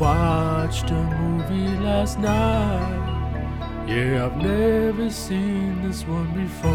[0.00, 3.84] Watched a movie last night.
[3.88, 6.72] Yeah, I've never seen this one before.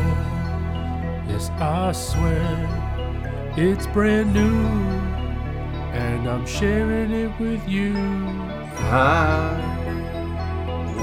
[1.30, 4.66] Yes, I swear it's brand new,
[5.94, 7.96] and I'm sharing it with you.
[8.92, 9.56] I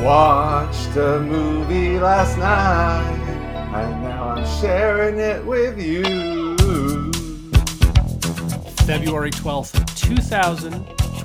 [0.04, 6.56] watched a movie last night, and now I'm sharing it with you.
[8.84, 9.86] February 12th,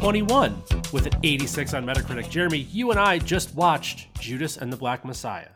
[0.05, 0.61] 2021,
[0.93, 2.29] with an 86 on Metacritic.
[2.29, 5.49] Jeremy, you and I just watched Judas and the Black Messiah.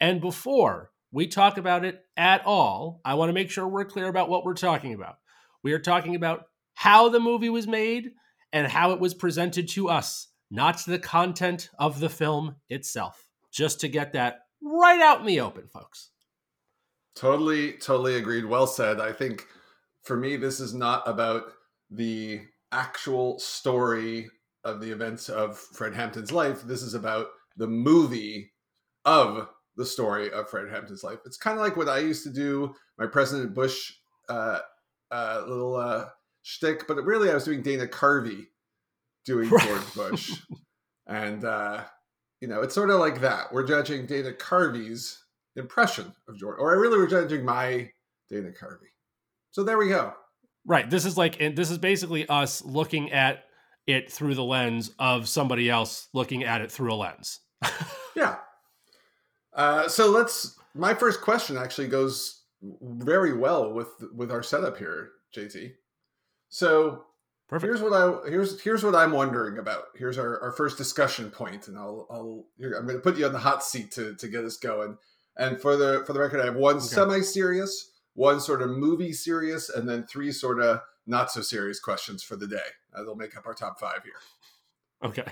[0.00, 4.06] And before we talk about it at all, I want to make sure we're clear
[4.06, 5.16] about what we're talking about.
[5.64, 6.44] We are talking about
[6.74, 8.12] how the movie was made
[8.52, 13.26] and how it was presented to us, not the content of the film itself.
[13.50, 16.10] Just to get that right out in the open, folks.
[17.16, 18.44] Totally, totally agreed.
[18.44, 19.00] Well said.
[19.00, 19.48] I think
[20.04, 21.46] for me, this is not about
[21.90, 22.42] the
[22.72, 24.30] actual story
[24.64, 26.62] of the events of Fred Hampton's life.
[26.62, 28.52] This is about the movie
[29.04, 31.18] of the story of Fred Hampton's life.
[31.24, 33.92] It's kind of like what I used to do, my President Bush
[34.28, 34.60] uh,
[35.10, 36.06] uh, little uh,
[36.42, 38.46] shtick, but really I was doing Dana Carvey
[39.24, 40.32] doing George Bush.
[41.06, 41.84] and, uh,
[42.40, 43.52] you know, it's sort of like that.
[43.52, 45.22] We're judging Dana Carvey's
[45.56, 47.90] impression of George, or I really were judging my
[48.28, 48.90] Dana Carvey.
[49.50, 50.14] So there we go.
[50.70, 50.88] Right.
[50.88, 53.46] This is like, and this is basically us looking at
[53.88, 57.40] it through the lens of somebody else looking at it through a lens.
[58.14, 58.36] yeah.
[59.52, 60.56] Uh, so let's.
[60.76, 62.44] My first question actually goes
[62.80, 65.72] very well with with our setup here, JT.
[66.50, 67.02] So
[67.48, 67.68] Perfect.
[67.68, 69.86] here's what I here's here's what I'm wondering about.
[69.96, 73.32] Here's our, our first discussion point, and I'll I'll I'm going to put you on
[73.32, 74.98] the hot seat to to get us going.
[75.36, 76.84] And for the for the record, I have one okay.
[76.84, 81.80] semi serious, one sort of movie serious, and then three sort of not so serious
[81.80, 82.58] questions for the day.
[82.94, 84.12] Uh, they'll make up our top five here.
[85.02, 85.24] Okay.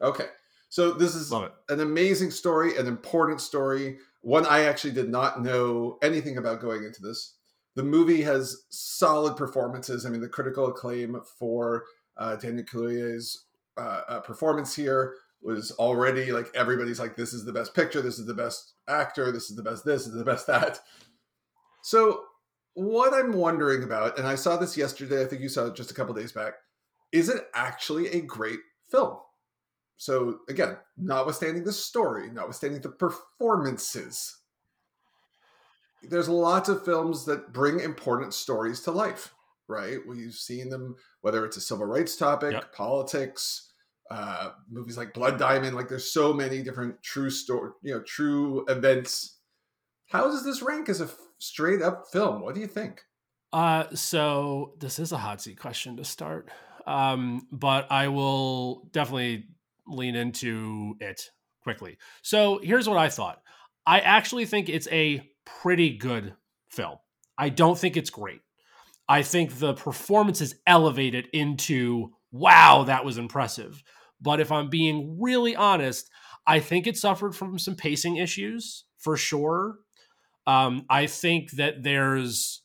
[0.00, 0.26] Okay.
[0.68, 5.98] So this is an amazing story, an important story, one I actually did not know
[6.02, 7.34] anything about going into this.
[7.76, 10.04] The movie has solid performances.
[10.04, 11.84] I mean, the critical acclaim for
[12.16, 13.44] uh, Daniel Kaluuya's
[13.76, 18.18] uh, uh, performance here was already like everybody's like, this is the best picture, this
[18.18, 20.80] is the best actor, this is the best this, this is the best that.
[21.86, 22.24] So
[22.74, 25.92] what I'm wondering about, and I saw this yesterday, I think you saw it just
[25.92, 26.54] a couple days back,
[27.12, 28.58] is it actually a great
[28.90, 29.18] film?
[29.96, 34.36] So again, notwithstanding the story, notwithstanding the performances,
[36.02, 39.32] there's lots of films that bring important stories to life,
[39.68, 39.98] right?
[40.08, 42.74] We've seen them, whether it's a civil rights topic, yep.
[42.74, 43.72] politics,
[44.10, 45.76] uh, movies like Blood Diamond.
[45.76, 49.38] Like there's so many different true story, you know, true events.
[50.08, 51.08] How does this rank as a
[51.38, 52.40] straight up film.
[52.40, 53.02] What do you think?
[53.52, 56.50] Uh, so this is a hot seat question to start,
[56.86, 59.46] um, but I will definitely
[59.86, 61.30] lean into it
[61.62, 61.96] quickly.
[62.22, 63.40] So here's what I thought.
[63.86, 66.34] I actually think it's a pretty good
[66.68, 66.96] film.
[67.38, 68.40] I don't think it's great.
[69.08, 73.82] I think the performance is elevated into wow, that was impressive.
[74.20, 76.10] But if I'm being really honest,
[76.46, 79.76] I think it suffered from some pacing issues for sure.
[80.46, 82.62] Um, I think that there's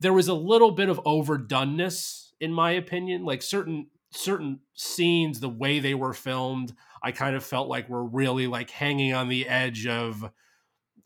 [0.00, 3.24] there was a little bit of overdoneness in my opinion.
[3.24, 6.72] Like certain certain scenes, the way they were filmed,
[7.02, 10.30] I kind of felt like were really like hanging on the edge of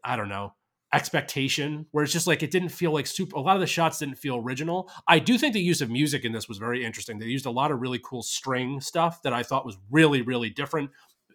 [0.05, 0.55] I don't know
[0.94, 3.99] expectation where it's just like it didn't feel like super a lot of the shots
[4.00, 7.19] didn't feel original i do think the use of music in this was very interesting
[7.19, 10.50] they used a lot of really cool string stuff that i thought was really really
[10.50, 10.91] different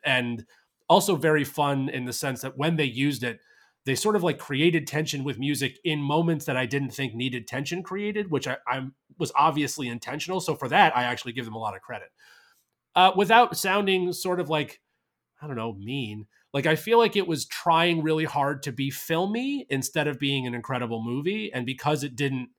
[0.05, 0.45] and
[0.87, 3.39] also very fun in the sense that when they used it
[3.87, 7.47] they sort of like created tension with music in moments that I didn't think needed
[7.47, 8.87] tension created, which I, I
[9.17, 10.41] was obviously intentional.
[10.41, 12.09] So for that, I actually give them a lot of credit.
[12.95, 14.81] Uh, without sounding sort of like,
[15.41, 16.27] I don't know, mean.
[16.53, 20.45] Like I feel like it was trying really hard to be filmy instead of being
[20.45, 22.49] an incredible movie, and because it didn't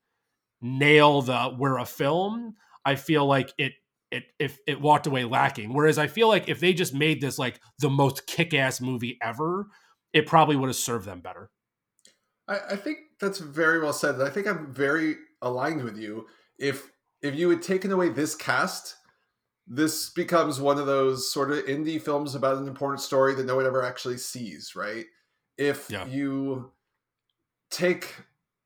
[0.63, 2.55] nail the we're a film,
[2.87, 3.73] I feel like it
[4.11, 5.75] it if it walked away lacking.
[5.75, 9.19] Whereas I feel like if they just made this like the most kick ass movie
[9.21, 9.67] ever,
[10.19, 11.51] it probably would have served them better.
[12.47, 14.21] I, I think that's very well said.
[14.21, 16.27] I think I'm very aligned with you.
[16.59, 16.91] If
[17.23, 18.97] if you had taken away this cast,
[19.67, 23.57] this becomes one of those sort of indie films about an important story that no
[23.57, 25.05] one ever actually sees, right?
[25.57, 26.07] If yeah.
[26.07, 26.73] you
[27.71, 28.15] take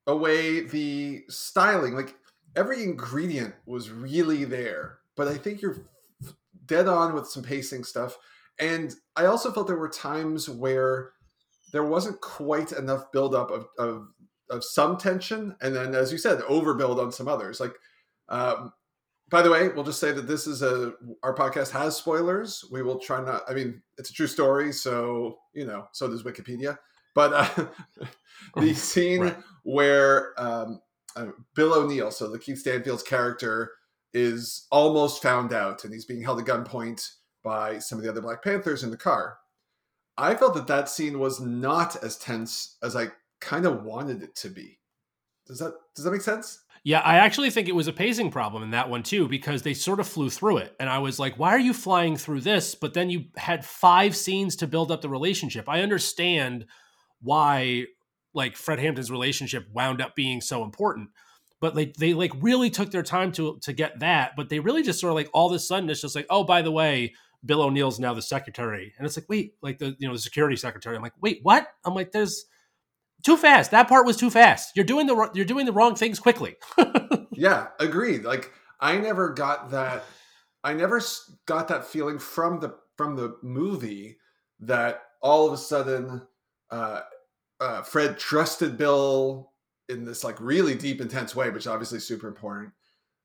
[0.06, 2.14] away the styling, like
[2.54, 5.86] every ingredient was really there, but I think you're
[6.66, 8.18] dead on with some pacing stuff.
[8.58, 11.12] And I also felt there were times where
[11.72, 14.08] there wasn't quite enough buildup of, of
[14.50, 17.58] of some tension, and then as you said, overbuild on some others.
[17.58, 17.74] Like
[18.28, 18.72] um,
[19.32, 20.92] by the way, we'll just say that this is a
[21.22, 22.64] our podcast has spoilers.
[22.70, 23.42] We will try not.
[23.48, 26.76] I mean, it's a true story, so you know, so does Wikipedia.
[27.14, 27.66] But uh,
[28.56, 29.36] the scene right.
[29.64, 30.80] where um,
[31.16, 33.72] uh, Bill O'Neill, so Lakeith Stanfield's character,
[34.12, 37.08] is almost found out, and he's being held at gunpoint
[37.42, 39.38] by some of the other Black Panthers in the car.
[40.16, 43.08] I felt that that scene was not as tense as I
[43.40, 44.78] kind of wanted it to be.
[45.46, 46.60] Does that does that make sense?
[46.84, 49.74] Yeah, I actually think it was a pacing problem in that one too because they
[49.74, 50.74] sort of flew through it.
[50.80, 52.74] And I was like, why are you flying through this?
[52.74, 55.68] But then you had five scenes to build up the relationship.
[55.68, 56.66] I understand
[57.20, 57.86] why
[58.34, 61.10] like Fred Hampton's relationship wound up being so important.
[61.60, 64.82] But they they like really took their time to to get that, but they really
[64.82, 67.14] just sort of like all of a sudden it's just like, oh, by the way,
[67.44, 68.92] Bill O'Neill's now the secretary.
[68.96, 70.96] And it's like, wait, like the you know, the security secretary.
[70.96, 71.68] I'm like, wait, what?
[71.84, 72.46] I'm like, there's
[73.22, 73.70] too fast.
[73.70, 74.76] That part was too fast.
[74.76, 76.56] You're doing the you're doing the wrong things quickly.
[77.32, 78.24] yeah, agreed.
[78.24, 80.04] Like I never got that.
[80.64, 81.00] I never
[81.46, 84.18] got that feeling from the from the movie
[84.60, 86.22] that all of a sudden
[86.70, 87.00] uh,
[87.60, 89.52] uh, Fred trusted Bill
[89.88, 92.72] in this like really deep, intense way, which obviously super important.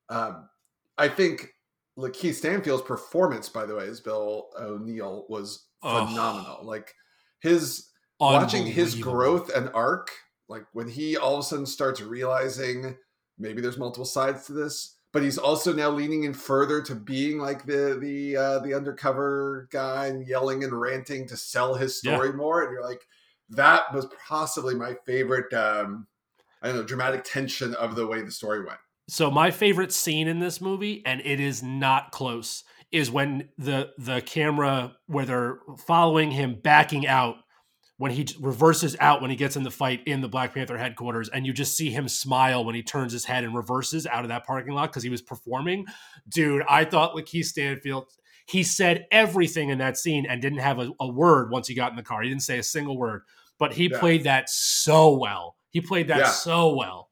[0.09, 0.49] Um,
[0.97, 1.53] I think
[1.97, 6.59] Lakeith Stanfield's performance, by the way, as Bill O'Neill was phenomenal.
[6.61, 6.65] Oh.
[6.65, 6.93] Like
[7.39, 7.89] his
[8.19, 10.11] watching his growth and arc,
[10.47, 12.97] like when he all of a sudden starts realizing
[13.37, 17.39] maybe there's multiple sides to this, but he's also now leaning in further to being
[17.39, 22.29] like the the uh, the undercover guy and yelling and ranting to sell his story
[22.29, 22.35] yeah.
[22.35, 23.07] more, and you're like,
[23.49, 25.51] that was possibly my favorite.
[25.53, 26.07] Um,
[26.61, 28.79] I don't know, dramatic tension of the way the story went.
[29.09, 33.91] So my favorite scene in this movie, and it is not close, is when the
[33.97, 37.37] the camera where they're following him backing out
[37.97, 41.29] when he reverses out when he gets in the fight in the Black Panther headquarters,
[41.29, 44.29] and you just see him smile when he turns his head and reverses out of
[44.29, 45.85] that parking lot because he was performing.
[46.29, 48.05] Dude, I thought Lakeith Stanfield,
[48.45, 51.91] he said everything in that scene and didn't have a, a, word once he got
[51.91, 52.21] in the car.
[52.21, 53.23] He didn't say a single word,
[53.57, 53.99] but he yeah.
[53.99, 55.55] played that so well.
[55.71, 56.29] He played that yeah.
[56.29, 57.09] so well.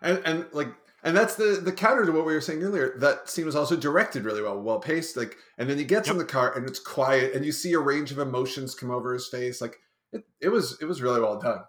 [0.00, 0.68] And, and like
[1.02, 2.94] and that's the the counter to what we were saying earlier.
[2.98, 5.16] That scene was also directed really well, well paced.
[5.16, 6.14] Like, and then he gets yep.
[6.14, 9.12] in the car and it's quiet, and you see a range of emotions come over
[9.12, 9.60] his face.
[9.60, 9.78] Like,
[10.12, 11.60] it, it was it was really well done.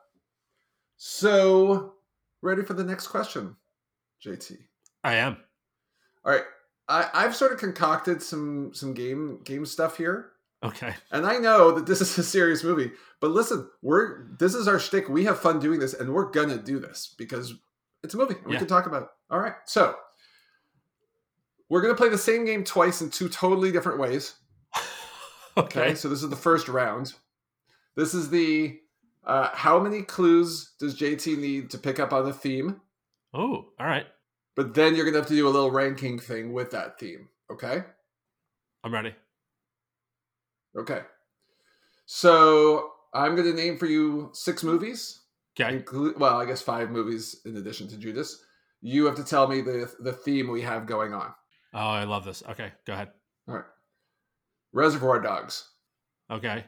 [0.98, 1.94] So,
[2.42, 3.56] ready for the next question,
[4.24, 4.58] JT?
[5.04, 5.38] I am.
[6.24, 6.44] All right,
[6.88, 10.30] I, I've sort of concocted some some game game stuff here.
[10.64, 10.94] Okay.
[11.12, 14.80] And I know that this is a serious movie, but listen, we're this is our
[14.80, 15.10] shtick.
[15.10, 17.56] We have fun doing this, and we're gonna do this because
[18.04, 18.36] it's a movie.
[18.46, 18.60] We yeah.
[18.60, 19.10] can talk about it.
[19.30, 19.54] All right.
[19.66, 19.96] So
[21.70, 24.36] we're going to play the same game twice in two totally different ways.
[25.58, 25.80] okay.
[25.80, 25.96] okay.
[25.96, 27.14] So this is the first round.
[27.96, 28.80] This is the
[29.26, 32.82] uh, how many clues does JT need to pick up on the theme?
[33.34, 34.06] Oh, all right.
[34.56, 37.30] But then you're going to have to do a little ranking thing with that theme.
[37.52, 37.84] Okay.
[38.84, 39.16] I'm ready.
[40.78, 41.02] Okay.
[42.06, 45.22] So I'm going to name for you six movies.
[45.60, 45.76] Okay.
[45.76, 48.44] Include, well, I guess five movies in addition to Judas.
[48.82, 51.34] You have to tell me the the theme we have going on.
[51.74, 52.44] Oh, I love this.
[52.50, 53.10] Okay, go ahead.
[53.48, 53.66] All right.
[54.74, 55.70] Reservoir Dogs.
[56.30, 56.66] Okay.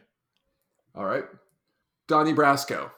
[0.95, 1.25] All right.
[2.07, 2.91] Donnie Brasco.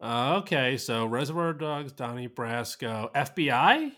[0.00, 3.92] Uh, okay, so Reservoir Dogs, Donnie Brasco, FBI.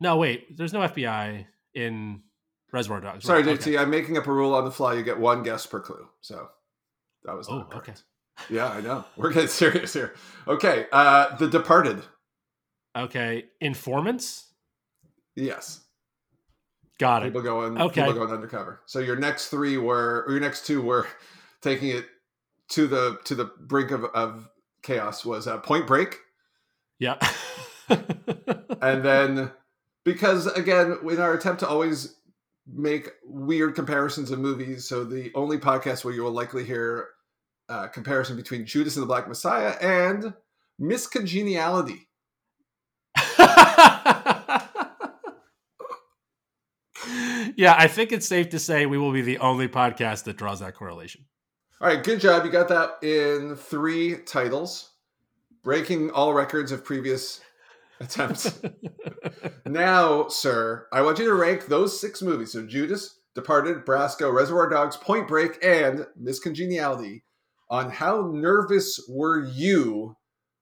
[0.00, 0.56] No, wait.
[0.56, 2.20] There's no FBI in
[2.70, 3.24] Reservoir Dogs.
[3.24, 3.58] Sorry, right?
[3.58, 3.68] JT.
[3.68, 3.78] Okay.
[3.78, 4.94] I'm making up a rule on the fly.
[4.94, 6.06] You get one guess per clue.
[6.20, 6.48] So
[7.24, 7.94] that was oh, okay
[8.50, 9.04] yeah, I know.
[9.16, 10.14] We're getting serious here.
[10.46, 12.02] Okay, uh The Departed.
[12.96, 14.46] Okay, informants.
[15.36, 15.80] Yes.
[16.98, 17.26] Got it.
[17.26, 17.80] People going.
[17.80, 18.00] Okay.
[18.02, 18.80] People going undercover.
[18.86, 21.06] So your next three were, or your next two were,
[21.62, 22.06] taking it
[22.70, 24.48] to the to the brink of, of
[24.82, 25.24] chaos.
[25.24, 26.18] Was uh, Point Break.
[26.98, 27.16] Yeah.
[27.88, 29.52] and then,
[30.04, 32.16] because again, in our attempt to always
[32.66, 37.10] make weird comparisons of movies, so the only podcast where you will likely hear
[37.68, 40.32] uh, comparison between Judas and the Black Messiah and
[40.78, 42.08] Miss Congeniality.
[47.56, 50.60] yeah, I think it's safe to say we will be the only podcast that draws
[50.60, 51.24] that correlation.
[51.80, 52.44] All right, good job.
[52.44, 54.90] You got that in three titles,
[55.62, 57.40] breaking all records of previous
[58.00, 58.60] attempts.
[59.66, 62.52] now, sir, I want you to rank those six movies.
[62.52, 67.22] So Judas, Departed, Brasco, Reservoir Dogs, Point Break, and Miss Congeniality
[67.70, 70.16] on how nervous were you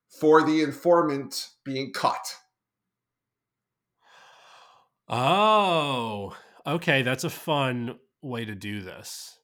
[0.09, 2.35] for the informant being caught?
[5.09, 6.37] Oh,
[6.67, 7.03] okay.
[7.03, 9.39] That's a fun way to do this.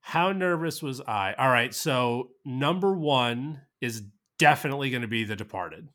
[0.00, 1.34] How nervous was I?
[1.36, 1.74] All right.
[1.74, 4.02] So, number one is
[4.38, 5.88] definitely going to be The Departed.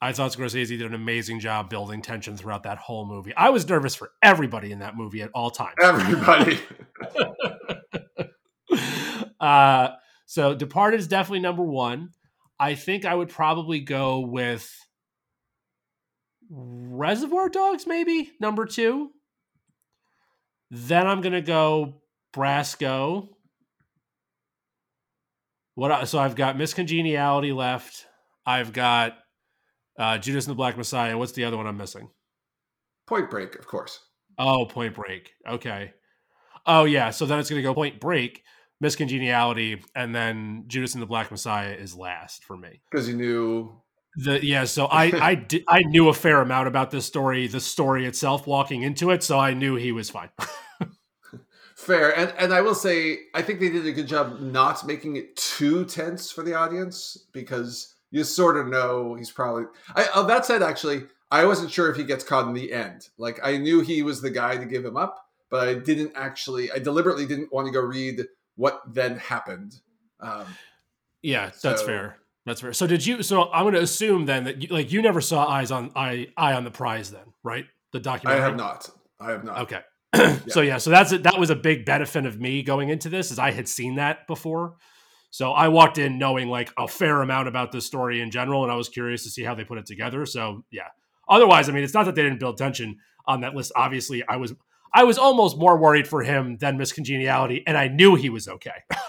[0.00, 3.34] I thought Scorsese did an amazing job building tension throughout that whole movie.
[3.34, 5.74] I was nervous for everybody in that movie at all times.
[5.82, 6.60] Everybody.
[9.40, 9.88] uh,
[10.36, 12.10] so Departed is definitely number one.
[12.60, 14.70] I think I would probably go with
[16.50, 19.12] Reservoir Dogs, maybe number two.
[20.70, 22.02] Then I'm gonna go
[22.34, 23.28] Brasco.
[25.74, 26.06] What?
[26.06, 28.04] So I've got Miss Congeniality left.
[28.44, 29.16] I've got
[29.98, 31.16] uh, Judas and the Black Messiah.
[31.16, 32.10] What's the other one I'm missing?
[33.06, 34.00] Point Break, of course.
[34.38, 35.32] Oh, Point Break.
[35.48, 35.94] Okay.
[36.66, 37.08] Oh yeah.
[37.08, 38.42] So then it's gonna go Point Break,
[38.80, 43.16] Miss Congeniality, and then Judas and the Black Messiah is last for me because you
[43.16, 43.80] knew
[44.16, 44.64] the yeah.
[44.64, 48.46] So I I did, I knew a fair amount about this story, the story itself,
[48.46, 50.30] walking into it, so I knew he was fine.
[51.76, 55.16] Fair, and and I will say I think they did a good job not making
[55.16, 59.64] it too tense for the audience because you sort of know he's probably.
[59.94, 63.08] I, oh, that said, actually, I wasn't sure if he gets caught in the end.
[63.18, 66.72] Like I knew he was the guy to give him up, but I didn't actually.
[66.72, 68.24] I deliberately didn't want to go read
[68.56, 69.80] what then happened.
[70.20, 70.46] Um,
[71.22, 72.18] yeah, that's so, fair.
[72.44, 72.72] That's fair.
[72.72, 73.22] So did you?
[73.22, 76.28] So I'm going to assume then that you, like you never saw Eyes on Eye
[76.36, 77.66] Eye on the Prize then, right?
[77.92, 78.42] The documentary.
[78.42, 78.90] I have not.
[79.20, 79.58] I have not.
[79.62, 79.80] Okay.
[80.48, 83.38] so yeah, so that's that was a big benefit of me going into this is
[83.38, 84.76] I had seen that before.
[85.30, 88.72] So I walked in knowing like a fair amount about this story in general, and
[88.72, 90.24] I was curious to see how they put it together.
[90.26, 90.88] So yeah.
[91.28, 93.72] Otherwise, I mean, it's not that they didn't build tension on that list.
[93.74, 94.54] Obviously, I was
[94.96, 98.48] I was almost more worried for him than Miss Congeniality, and I knew he was
[98.48, 98.82] okay.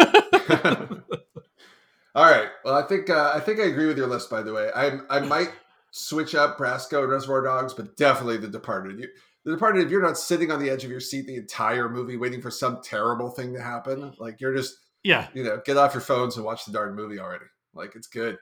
[2.13, 2.49] All right.
[2.65, 4.29] Well, I think uh, I think I agree with your list.
[4.29, 5.49] By the way, I I might
[5.91, 8.99] switch up Brasco and Reservoir Dogs, but definitely The Departed.
[8.99, 9.07] You,
[9.45, 12.17] the Departed, if you're not sitting on the edge of your seat the entire movie
[12.17, 15.93] waiting for some terrible thing to happen, like you're just yeah, you know, get off
[15.93, 17.45] your phones and watch the darn movie already.
[17.73, 18.37] Like it's good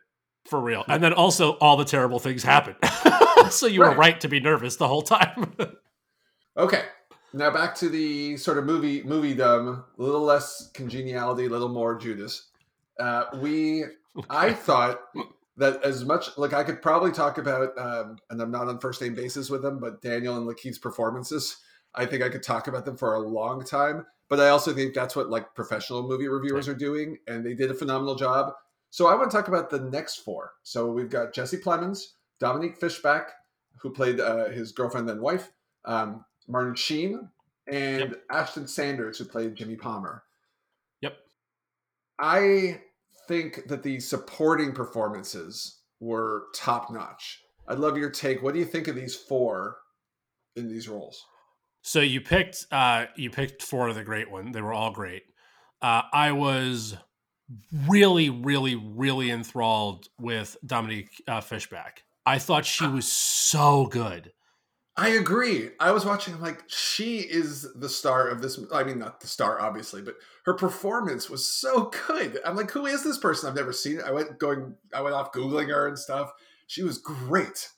[0.46, 0.84] for real.
[0.88, 2.76] And then also all the terrible things happen,
[3.52, 3.90] so you right.
[3.90, 5.54] were right to be nervous the whole time.
[6.58, 6.86] okay,
[7.36, 11.70] now back to the sort of movie movie dumb, a little less congeniality, a little
[11.70, 12.48] more Judas.
[13.00, 13.84] Uh, we,
[14.30, 15.02] I thought
[15.58, 19.02] that as much like I could probably talk about, um, and I'm not on first
[19.02, 21.58] name basis with them, but Daniel and Lakeith's performances,
[21.94, 24.06] I think I could talk about them for a long time.
[24.28, 27.70] But I also think that's what like professional movie reviewers are doing, and they did
[27.70, 28.54] a phenomenal job.
[28.90, 30.54] So I want to talk about the next four.
[30.64, 33.32] So we've got Jesse Plemons, Dominique Fishback,
[33.78, 35.52] who played uh, his girlfriend and wife,
[35.84, 37.30] um, Martin Sheen,
[37.68, 38.24] and yep.
[38.32, 40.24] Ashton Sanders, who played Jimmy Palmer.
[41.02, 41.18] Yep.
[42.20, 42.82] I
[43.28, 47.42] think that the supporting performances were top notch.
[47.68, 48.44] I'd love your take.
[48.44, 49.78] What do you think of these four
[50.56, 51.26] in these roles?
[51.82, 54.52] So you picked uh, you picked four of the great one.
[54.52, 55.24] They were all great.
[55.82, 56.98] Uh, I was
[57.88, 62.04] really, really, really enthralled with Dominique uh, Fishback.
[62.26, 64.32] I thought she was so good.
[64.98, 65.72] I agree.
[65.80, 66.34] I was watching.
[66.34, 68.60] I'm like, she is the star of this.
[68.74, 72.40] I mean, not the star, obviously, but her performance was so good.
[72.46, 73.50] I'm like, who is this person?
[73.50, 74.06] I've never seen it.
[74.06, 74.76] I went going.
[74.94, 76.32] I went off googling her and stuff.
[76.68, 77.70] She was great.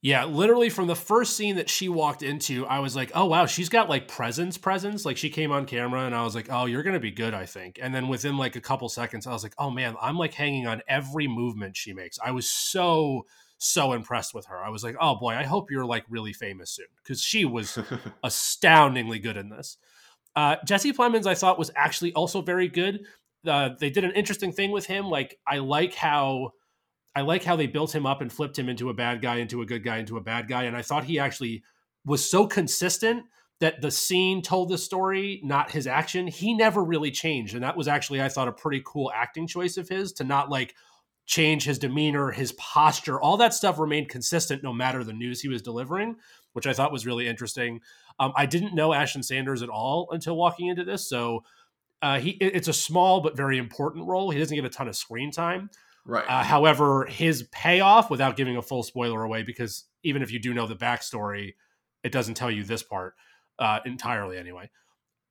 [0.00, 3.46] Yeah, literally from the first scene that she walked into, I was like, "Oh wow,
[3.46, 6.66] she's got like presence, presence." Like she came on camera, and I was like, "Oh,
[6.66, 7.80] you're gonna be good," I think.
[7.82, 10.68] And then within like a couple seconds, I was like, "Oh man, I'm like hanging
[10.68, 13.26] on every movement she makes." I was so
[13.58, 14.56] so impressed with her.
[14.56, 17.78] I was like, "Oh boy, I hope you're like really famous soon," because she was
[18.24, 19.76] astoundingly good in this.
[20.34, 23.04] Uh, Jesse Plemons, I thought was actually also very good.
[23.46, 25.06] Uh, they did an interesting thing with him.
[25.06, 26.52] Like I like how
[27.14, 29.62] I like how they built him up and flipped him into a bad guy, into
[29.62, 30.64] a good guy, into a bad guy.
[30.64, 31.64] And I thought he actually
[32.04, 33.24] was so consistent
[33.60, 36.28] that the scene told the story, not his action.
[36.28, 37.54] He never really changed.
[37.54, 40.48] And that was actually, I thought, a pretty cool acting choice of his to not
[40.48, 40.76] like
[41.28, 45.48] change his demeanor, his posture, all that stuff remained consistent no matter the news he
[45.48, 46.16] was delivering,
[46.54, 47.80] which I thought was really interesting.
[48.18, 51.06] Um, I didn't know Ashton Sanders at all until walking into this.
[51.06, 51.44] So
[52.00, 54.30] uh, he it's a small but very important role.
[54.30, 55.70] He doesn't get a ton of screen time.
[56.06, 56.24] Right.
[56.26, 60.54] Uh, however, his payoff, without giving a full spoiler away, because even if you do
[60.54, 61.56] know the backstory,
[62.02, 63.14] it doesn't tell you this part
[63.58, 64.70] uh, entirely anyway.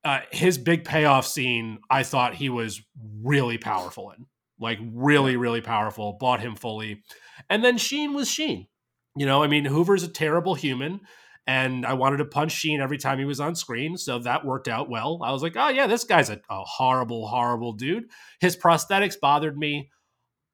[0.04, 2.84] Uh, his big payoff scene, I thought he was
[3.24, 4.28] really powerful in,
[4.60, 6.18] like really, really powerful.
[6.20, 7.04] Bought him fully,
[7.50, 8.68] and then Sheen was Sheen.
[9.16, 11.02] You know, I mean, Hoover's a terrible human,
[11.48, 14.68] and I wanted to punch Sheen every time he was on screen, so that worked
[14.68, 15.20] out well.
[15.24, 18.06] I was like, oh yeah, this guy's a, a horrible, horrible dude.
[18.40, 19.90] His prosthetics bothered me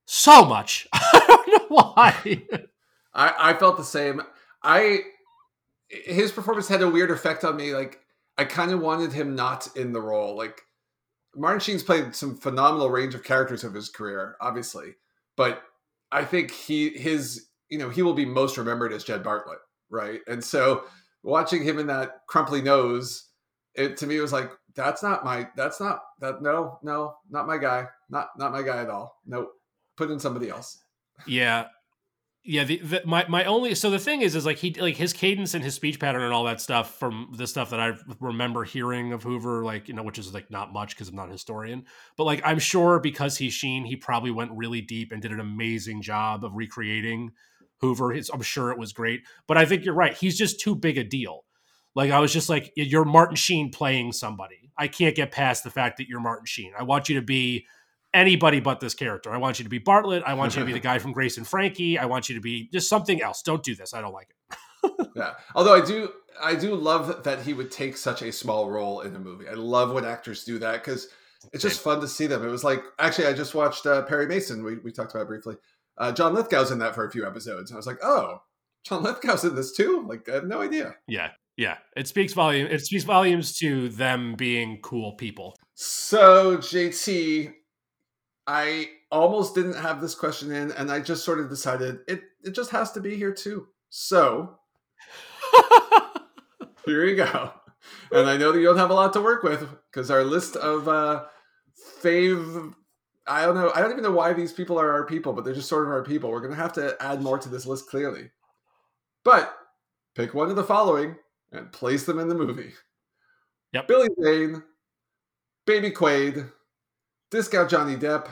[0.06, 0.88] so much.
[0.94, 2.44] I don't know why.
[3.14, 4.22] I, I felt the same.
[4.62, 5.02] I
[5.90, 7.74] his performance had a weird effect on me.
[7.74, 8.00] Like
[8.38, 10.36] I kind of wanted him not in the role.
[10.36, 10.62] Like
[11.36, 14.96] Martin Sheen's played some phenomenal range of characters of his career, obviously,
[15.36, 15.64] but
[16.12, 19.58] I think he his you know he will be most remembered as Jed Bartlet,
[19.90, 20.22] right?
[20.28, 20.84] And so
[21.24, 23.30] watching him in that crumply nose,
[23.74, 27.58] it to me was like that's not my that's not that no no not my
[27.58, 29.20] guy not not my guy at all.
[29.26, 29.52] Nope,
[29.98, 30.80] put in somebody else.
[31.26, 31.68] Yeah,
[32.46, 35.14] yeah, the, the, my my only so the thing is is like he like his
[35.14, 38.66] cadence and his speech pattern and all that stuff from the stuff that I remember
[38.66, 41.34] hearing of Hoover, like you know, which is like not much because I'm not a
[41.34, 41.86] historian,
[42.18, 45.40] but like I'm sure because he's Sheen, he probably went really deep and did an
[45.40, 47.32] amazing job of recreating
[47.80, 48.12] Hoover.
[48.12, 50.14] It's, I'm sure it was great, but I think you're right.
[50.14, 51.46] He's just too big a deal.
[51.96, 54.72] Like I was just like, you're Martin Sheen playing somebody.
[54.78, 56.74] I can't get past the fact that you're Martin Sheen.
[56.78, 57.68] I want you to be
[58.14, 59.32] anybody but this character.
[59.32, 60.24] I want you to be Bartlet.
[60.26, 61.98] I want you to be the guy from Grace and Frankie.
[61.98, 63.42] I want you to be just something else.
[63.42, 63.94] Don't do this.
[63.94, 64.92] I don't like it.
[65.16, 65.34] yeah.
[65.56, 66.10] Although I do,
[66.42, 69.48] I do love that he would take such a small role in a movie.
[69.48, 71.08] I love when actors do that because
[71.52, 72.46] it's just fun to see them.
[72.46, 74.64] It was like actually, I just watched uh, Perry Mason.
[74.64, 75.56] We we talked about briefly.
[75.98, 77.72] Uh, John Lithgow's in that for a few episodes.
[77.72, 78.42] I was like, oh,
[78.84, 80.06] John Lithgow's in this too.
[80.08, 80.96] Like I have no idea.
[81.08, 81.30] Yeah.
[81.56, 82.68] Yeah, it speaks volume.
[82.68, 85.56] It speaks volumes to them being cool people.
[85.76, 87.54] So JT,
[88.48, 92.54] I almost didn't have this question in, and I just sort of decided it it
[92.54, 93.68] just has to be here too.
[93.90, 94.60] So
[96.86, 97.54] here you go.
[98.12, 100.56] And I know that you don't have a lot to work with because our list
[100.56, 101.26] of uh
[102.02, 102.74] fave
[103.26, 103.72] I don't know.
[103.74, 105.92] I don't even know why these people are our people, but they're just sort of
[105.92, 106.30] our people.
[106.30, 108.32] We're gonna have to add more to this list clearly.
[109.24, 109.56] But
[110.16, 111.16] pick one of the following
[111.52, 112.74] and place them in the movie.
[113.72, 113.88] Yep.
[113.88, 114.64] Billy Zane,
[115.66, 116.52] Baby Quaid,
[117.34, 118.28] Discount Johnny Depp,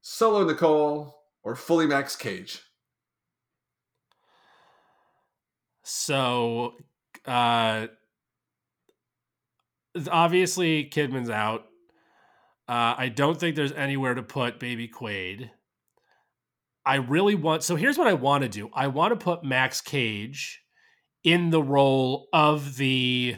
[0.00, 1.12] Solo Nicole,
[1.42, 2.62] or Fully Max Cage?
[5.82, 6.74] So,
[7.26, 7.88] uh,
[10.08, 11.62] obviously, Kidman's out.
[12.68, 15.50] Uh, I don't think there's anywhere to put Baby Quaid.
[16.86, 17.64] I really want.
[17.64, 18.70] So here's what I want to do.
[18.72, 20.62] I want to put Max Cage
[21.24, 23.34] in the role of the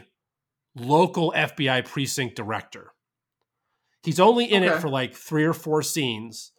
[0.75, 2.91] local FBI precinct director.
[4.05, 4.75] He's only in okay.
[4.75, 6.51] it for like three or four scenes.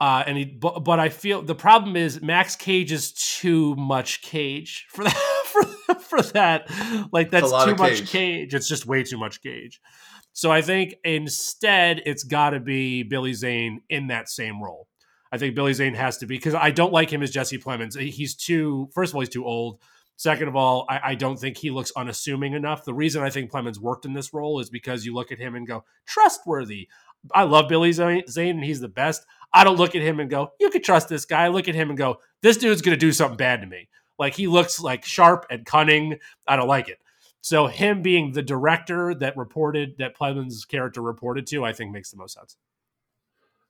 [0.00, 4.22] Uh, and he, but, but I feel the problem is Max Cage is too much
[4.22, 5.16] Cage for that.
[5.46, 5.64] For,
[6.04, 6.70] for that,
[7.12, 8.10] like that's too much cage.
[8.10, 8.54] cage.
[8.54, 9.80] It's just way too much Cage.
[10.32, 14.88] So I think instead it's got to be Billy Zane in that same role.
[15.32, 17.98] I think Billy Zane has to be because I don't like him as Jesse Plemons.
[17.98, 18.88] He's too.
[18.94, 19.80] First of all, he's too old.
[20.16, 22.84] Second of all, I, I, don't think he looks unassuming enough.
[22.84, 25.56] The reason I think Plemons worked in this role is because you look at him
[25.56, 26.88] and go, trustworthy.
[27.32, 29.26] I love Billy Zane and he's the best.
[29.52, 31.44] I don't look at him and go, you could trust this guy.
[31.44, 33.88] I look at him and go, this dude's going to do something bad to me.
[34.18, 36.18] Like he looks like sharp and cunning.
[36.46, 36.98] I don't like it.
[37.40, 42.10] So him being the director that reported that Plemons' character reported to, I think makes
[42.10, 42.56] the most sense.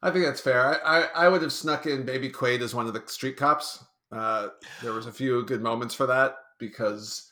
[0.03, 0.87] I think that's fair.
[0.87, 3.83] I, I, I would have snuck in Baby Quaid as one of the street cops
[4.13, 4.49] uh,
[4.83, 7.31] there was a few good moments for that because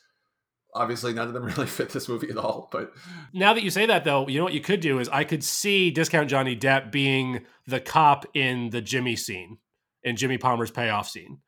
[0.75, 2.69] obviously none of them really fit this movie at all.
[2.71, 2.93] But
[3.33, 5.43] now that you say that, though, you know what you could do is I could
[5.43, 9.57] see Discount Johnny Depp being the cop in the Jimmy scene,
[10.03, 11.39] in Jimmy Palmer's payoff scene.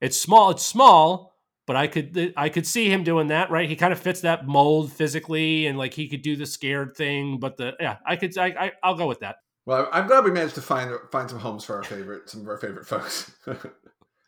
[0.00, 0.50] It's small.
[0.50, 1.34] It's small,
[1.66, 3.50] but I could I could see him doing that.
[3.50, 3.68] Right?
[3.68, 7.38] He kind of fits that mold physically, and like he could do the scared thing.
[7.40, 9.36] But the yeah, I could I, I I'll go with that.
[9.64, 12.48] Well, I'm glad we managed to find find some homes for our favorite some of
[12.48, 13.32] our favorite folks.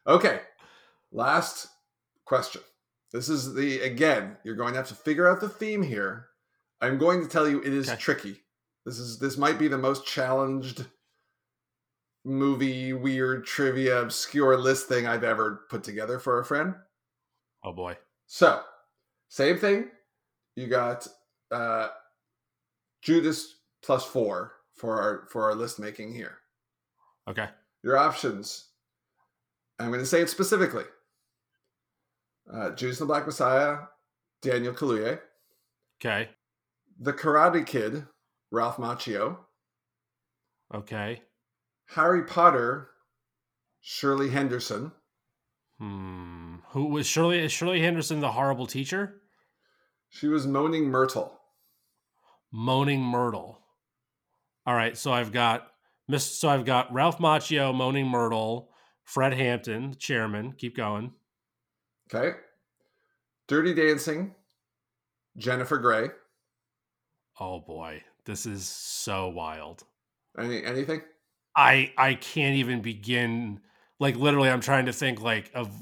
[0.06, 0.40] Okay,
[1.12, 1.68] last
[2.24, 2.62] question.
[3.12, 4.36] This is the again.
[4.44, 6.26] You're going to have to figure out the theme here.
[6.80, 7.98] I'm going to tell you it is okay.
[7.98, 8.40] tricky.
[8.84, 10.86] This is this might be the most challenged
[12.24, 16.74] movie weird trivia obscure list thing I've ever put together for a friend.
[17.64, 17.96] Oh boy.
[18.26, 18.60] So,
[19.28, 19.88] same thing.
[20.56, 21.06] You got
[21.50, 21.88] uh
[23.02, 26.38] Judas plus 4 for our for our list making here.
[27.28, 27.48] Okay.
[27.82, 28.68] Your options
[29.78, 30.84] I'm going to say it specifically.
[32.52, 33.78] Uh, Judas and the Black Messiah,
[34.42, 35.20] Daniel Kaluuya.
[36.00, 36.30] Okay.
[37.00, 38.06] The Karate Kid,
[38.50, 39.38] Ralph Macchio.
[40.74, 41.22] Okay.
[41.86, 42.88] Harry Potter,
[43.80, 44.92] Shirley Henderson.
[45.78, 46.56] Hmm.
[46.70, 47.38] Who was Shirley?
[47.38, 49.22] Is Shirley Henderson the horrible teacher?
[50.10, 51.38] She was Moaning Myrtle.
[52.52, 53.58] Moaning Myrtle.
[54.66, 55.68] All right, so I've got
[56.08, 56.24] Miss.
[56.26, 58.70] So I've got Ralph Macchio, Moaning Myrtle,
[59.08, 60.52] Fred Hampton, chairman.
[60.52, 61.14] Keep going.
[62.12, 62.36] Okay.
[63.46, 64.34] Dirty Dancing,
[65.38, 66.10] Jennifer Grey.
[67.40, 69.84] Oh boy, this is so wild.
[70.38, 71.00] Any anything?
[71.56, 73.60] I I can't even begin.
[73.98, 75.72] Like literally, I'm trying to think like of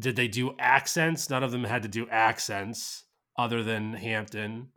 [0.00, 1.28] did they do accents?
[1.28, 3.04] None of them had to do accents
[3.36, 4.68] other than Hampton.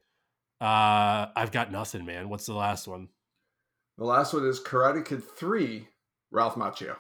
[0.59, 2.27] Uh, I've got nothing, man.
[2.27, 3.07] What's the last one?
[3.97, 5.87] The last one is Karate Kid Three,
[6.31, 6.97] Ralph Macchio.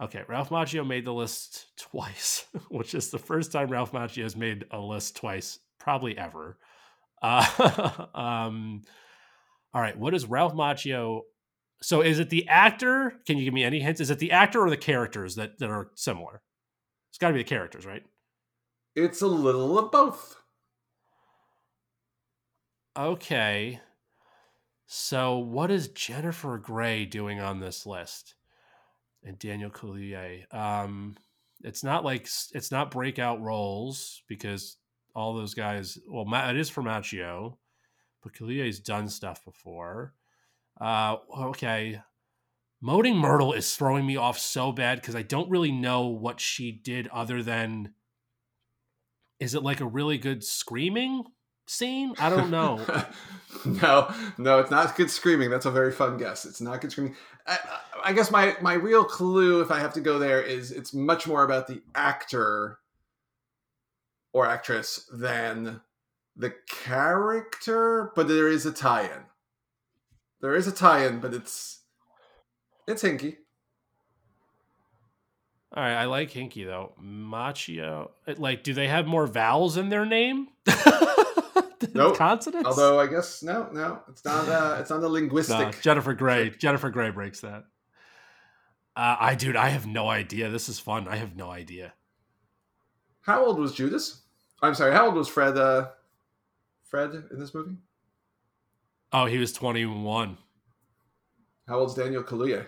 [0.00, 4.36] Okay, Ralph Macchio made the list twice, which is the first time Ralph Macchio has
[4.36, 6.58] made a list twice, probably ever.
[7.22, 8.82] Uh, um,
[9.72, 11.22] all right, what is Ralph Macchio?
[11.80, 13.14] So, is it the actor?
[13.26, 14.02] Can you give me any hints?
[14.02, 16.42] Is it the actor or the characters that that are similar?
[17.08, 18.02] It's got to be the characters, right?
[18.94, 20.36] It's a little of both.
[22.96, 23.80] Okay.
[24.86, 28.34] So, what is Jennifer Grey doing on this list?
[29.26, 30.54] And Daniel Kaluuya.
[30.54, 31.16] Um,
[31.62, 34.76] it's not like it's not breakout roles because
[35.14, 35.98] all those guys.
[36.08, 37.56] Well, it is for Macchio,
[38.22, 40.14] but Kaluuya's done stuff before.
[40.80, 42.00] Uh, okay.
[42.80, 46.70] Moaning Myrtle is throwing me off so bad because I don't really know what she
[46.70, 47.94] did other than.
[49.40, 51.24] Is it like a really good screaming
[51.66, 52.14] scene?
[52.18, 52.76] I don't know.
[53.64, 55.50] no, no, it's not good screaming.
[55.50, 56.44] That's a very fun guess.
[56.44, 57.16] It's not good screaming.
[57.46, 57.58] I,
[58.06, 61.26] I, guess my my real clue, if I have to go there, is it's much
[61.26, 62.78] more about the actor
[64.32, 65.80] or actress than
[66.36, 68.12] the character.
[68.14, 69.24] But there is a tie-in.
[70.40, 71.80] There is a tie-in, but it's
[72.86, 73.36] it's hinky.
[75.74, 76.92] All right, I like hinky though.
[77.02, 80.48] Macchio, like, do they have more vowels in their name?
[81.94, 82.16] nope.
[82.16, 82.66] consonants.
[82.66, 84.48] Although I guess no, no, it's not.
[84.48, 85.58] Uh, it's not a linguistic.
[85.58, 86.50] No, Jennifer Grey.
[86.50, 87.64] Jennifer Grey breaks that.
[88.96, 90.48] Uh, I dude, I have no idea.
[90.48, 91.06] This is fun.
[91.06, 91.92] I have no idea.
[93.20, 94.22] How old was Judas?
[94.62, 94.92] I'm sorry.
[94.92, 95.58] How old was Fred?
[95.58, 95.88] Uh,
[96.84, 97.76] Fred in this movie?
[99.12, 100.38] Oh, he was 21.
[101.68, 102.66] How old's Daniel Kaluuya?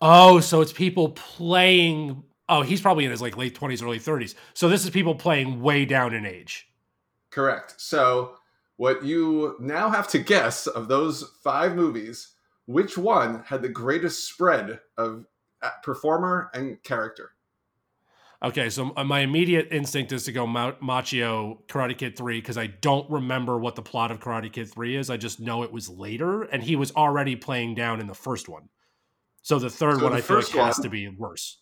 [0.00, 4.34] Oh, so it's people playing Oh, he's probably in his like late twenties, early thirties.
[4.54, 6.68] So this is people playing way down in age.
[7.30, 7.74] Correct.
[7.78, 8.36] So
[8.76, 12.34] what you now have to guess of those five movies,
[12.66, 15.26] which one had the greatest spread of
[15.62, 17.32] uh, performer and character?
[18.42, 22.66] Okay, so uh, my immediate instinct is to go Macchio, Karate Kid 3 because I
[22.66, 25.08] don't remember what the plot of Karate Kid 3 is.
[25.08, 28.48] I just know it was later and he was already playing down in the first
[28.48, 28.68] one.
[29.42, 31.58] So the third so one the I feel like one, has to be worse.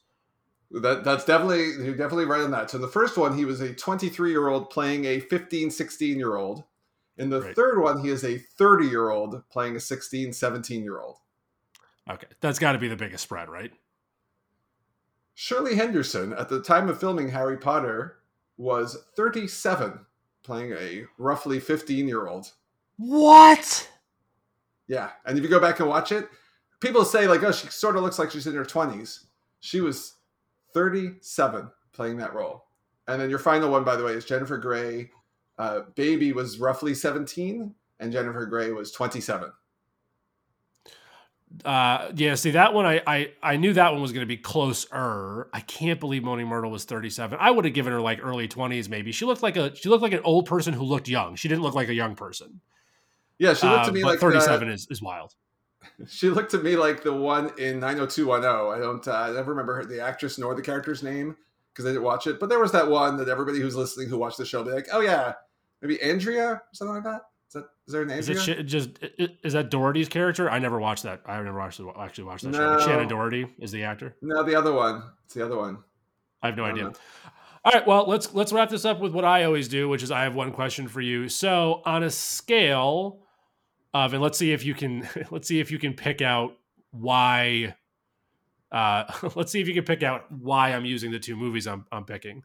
[0.70, 2.70] That that's definitely you're definitely right on that.
[2.70, 6.36] So the first one, he was a 23 year old playing a 15, 16 year
[6.36, 6.64] old.
[7.16, 7.56] In the right.
[7.56, 11.18] third one, he is a 30 year old playing a 16, 17 year old.
[12.10, 13.72] Okay, that's got to be the biggest spread, right?
[15.34, 18.18] Shirley Henderson, at the time of filming Harry Potter,
[18.56, 19.98] was 37,
[20.42, 22.52] playing a roughly 15 year old.
[22.96, 23.90] What?
[24.86, 26.28] Yeah, and if you go back and watch it,
[26.80, 29.26] people say like, "Oh, she sort of looks like she's in her 20s."
[29.60, 30.14] She was
[30.74, 32.66] 37 playing that role.
[33.08, 35.10] And then your final one, by the way, is Jennifer Grey.
[35.58, 39.52] Uh, Baby was roughly 17, and Jennifer Grey was 27.
[41.64, 44.36] Uh, yeah, see that one, I, I I knew that one was going to be
[44.36, 45.48] closer.
[45.52, 47.38] I can't believe Moaning Myrtle was 37.
[47.40, 49.12] I would have given her like early 20s, maybe.
[49.12, 51.36] She looked like a she looked like an old person who looked young.
[51.36, 52.60] She didn't look like a young person.
[53.38, 55.34] Yeah, she looked to uh, me like 37 is, is wild.
[56.08, 58.50] She looked to me like the one in 90210.
[58.50, 61.36] I don't, uh, I never remember the actress nor the character's name
[61.72, 62.40] because I didn't watch it.
[62.40, 64.88] But there was that one that everybody who's listening who watched the show be like,
[64.92, 65.34] oh yeah,
[65.84, 67.22] maybe Andrea or something like that.
[67.48, 68.38] Is that is there an Andrea?
[68.38, 68.98] Is it just
[69.44, 70.50] is that Doherty's character?
[70.50, 71.20] I never watched that.
[71.26, 72.78] I never watched actually watched that no.
[72.80, 72.88] show.
[72.88, 74.16] Shannen Doherty is the actor.
[74.22, 75.02] No, the other one.
[75.26, 75.78] It's the other one.
[76.42, 76.84] I have no I idea.
[76.84, 76.92] Know.
[77.64, 80.10] All right, well let's let's wrap this up with what I always do, which is
[80.10, 81.28] I have one question for you.
[81.28, 83.20] So on a scale
[83.92, 86.56] of, and let's see if you can let's see if you can pick out
[86.90, 87.76] why.
[88.72, 89.04] Uh,
[89.36, 92.04] let's see if you can pick out why I'm using the two movies I'm, I'm
[92.04, 92.42] picking.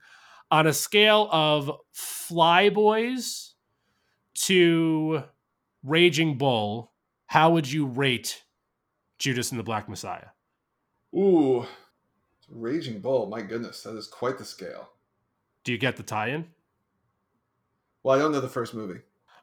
[0.52, 3.52] On a scale of Flyboys
[4.34, 5.24] to
[5.84, 6.92] Raging Bull,
[7.28, 8.44] how would you rate
[9.20, 10.30] Judas and the Black Messiah?
[11.16, 11.66] Ooh,
[12.50, 13.28] Raging Bull.
[13.28, 14.90] My goodness, that is quite the scale.
[15.64, 16.48] Do you get the tie-in?
[18.02, 19.02] Well, I don't know the first movie.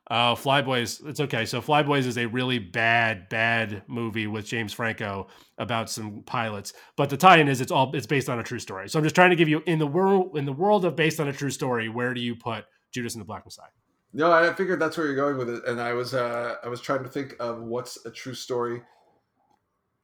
[0.09, 1.05] Oh, Flyboys.
[1.07, 1.45] It's okay.
[1.47, 5.27] So Flyboys is a really bad, bad movie with James Franco
[5.59, 6.75] about some pilots.
[6.97, 8.89] But the tie-in is it's all it's based on a true story.
[8.89, 11.19] So I'm just trying to give you in the world in the world of based
[11.19, 11.89] on a true story.
[11.89, 13.67] Where do you put Judas and the Black Messiah?
[14.13, 16.81] No, I figured that's where you're going with it, and I was uh, I was
[16.81, 18.83] trying to think of what's a true story.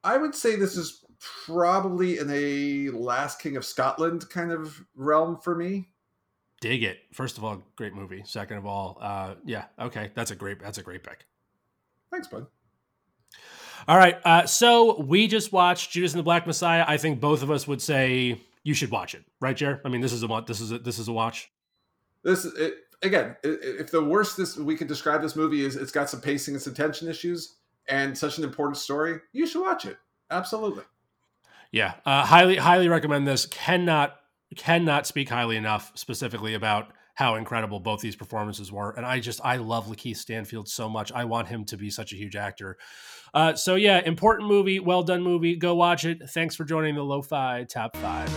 [0.03, 1.05] I would say this is
[1.47, 5.92] probably in a Last King of Scotland kind of realm for me
[6.63, 7.01] dig it.
[7.13, 8.23] First of all, great movie.
[8.25, 11.27] Second of all, uh, yeah, okay, that's a great that's a great pick.
[12.11, 12.47] Thanks, bud.
[13.89, 16.85] All right, uh, so we just watched Judas and the Black Messiah.
[16.87, 19.81] I think both of us would say you should watch it, right, Jer?
[19.85, 21.51] I mean, this is a this is a, this is a watch.
[22.23, 26.09] This it, again, if the worst this we can describe this movie is, it's got
[26.09, 27.57] some pacing and some tension issues
[27.89, 29.19] and such an important story.
[29.33, 29.99] You should watch it.
[30.31, 30.85] Absolutely.
[31.73, 33.47] Yeah, uh, highly highly recommend this.
[33.47, 34.22] Cannot
[34.57, 38.91] cannot speak highly enough specifically about how incredible both these performances were.
[38.91, 41.13] And I just I love Lakeith Stanfield so much.
[41.13, 42.79] I want him to be such a huge actor.
[43.35, 45.57] Uh, so yeah, important movie, well done movie.
[45.57, 46.29] Go watch it.
[46.31, 48.31] Thanks for joining the Lo-Fi Top Five.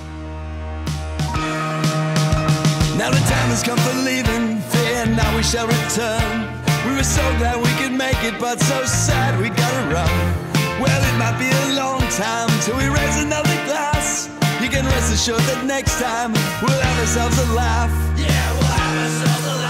[2.97, 4.59] Now the time has come for leaving.
[4.71, 6.63] Fear now we shall return.
[6.87, 10.45] We were so glad we could make it, but so sad we gotta run.
[10.79, 13.54] Well, it might be a long time till we raise another
[15.15, 17.89] assured that next time we'll have ourselves a laugh.
[18.19, 19.64] Yeah, we'll have ourselves a laugh.